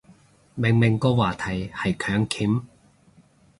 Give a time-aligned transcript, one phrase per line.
[0.55, 2.63] 明明個話題係強檢